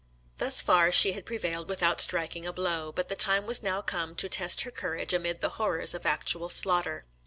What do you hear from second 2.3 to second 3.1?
a blow; but